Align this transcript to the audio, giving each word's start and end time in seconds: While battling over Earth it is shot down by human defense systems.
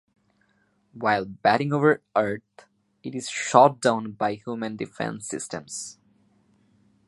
While 0.93 1.25
battling 1.25 1.73
over 1.73 2.01
Earth 2.15 2.41
it 3.03 3.13
is 3.13 3.29
shot 3.29 3.79
down 3.79 4.13
by 4.13 4.33
human 4.33 4.75
defense 4.75 5.27
systems. 5.27 5.99